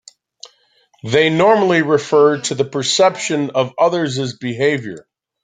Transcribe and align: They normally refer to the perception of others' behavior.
They 1.03 1.29
normally 1.29 1.83
refer 1.83 2.41
to 2.41 2.55
the 2.55 2.65
perception 2.65 3.51
of 3.51 3.71
others' 3.77 4.35
behavior. 4.35 5.07